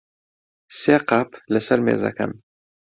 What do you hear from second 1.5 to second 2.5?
لەسەر مێزەکەن.